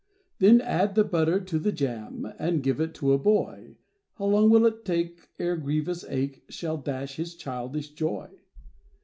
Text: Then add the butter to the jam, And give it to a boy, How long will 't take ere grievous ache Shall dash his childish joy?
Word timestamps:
Then 0.39 0.61
add 0.61 0.95
the 0.95 1.03
butter 1.03 1.39
to 1.41 1.59
the 1.59 1.71
jam, 1.71 2.33
And 2.39 2.63
give 2.63 2.79
it 2.81 2.95
to 2.95 3.13
a 3.13 3.19
boy, 3.19 3.77
How 4.15 4.25
long 4.25 4.49
will 4.49 4.67
't 4.71 4.83
take 4.83 5.29
ere 5.37 5.55
grievous 5.55 6.03
ache 6.09 6.43
Shall 6.49 6.77
dash 6.77 7.17
his 7.17 7.35
childish 7.35 7.91
joy? 7.91 8.31